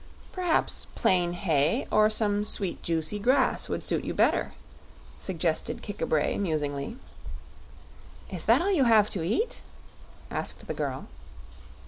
[0.31, 4.53] "Perhaps plain hay, or some sweet juicy grass would suit you better,"
[5.19, 6.97] suggested Kik a bray, musingly.
[8.31, 9.61] "Is that all you have to eat?"
[10.31, 11.05] asked the girl.